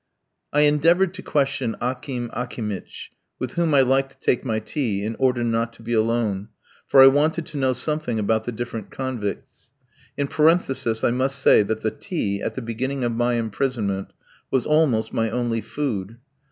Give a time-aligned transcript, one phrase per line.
[0.51, 5.15] I endeavoured to question Akim Akimitch, with whom I liked to take my tea, in
[5.19, 6.47] order not to be alone,
[6.87, 9.69] for I wanted to know something about the different convicts.
[10.17, 14.11] In parenthesis I must say that the tea, at the beginning of my imprisonment,
[14.49, 16.17] was almost my only food.